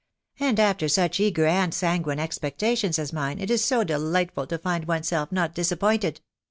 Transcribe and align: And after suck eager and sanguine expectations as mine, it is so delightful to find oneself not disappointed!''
And 0.39 0.59
after 0.59 0.89
suck 0.89 1.19
eager 1.19 1.45
and 1.45 1.71
sanguine 1.75 2.17
expectations 2.19 2.97
as 2.97 3.13
mine, 3.13 3.37
it 3.39 3.51
is 3.51 3.63
so 3.63 3.83
delightful 3.83 4.47
to 4.47 4.57
find 4.57 4.85
oneself 4.85 5.31
not 5.31 5.53
disappointed!'' 5.53 6.21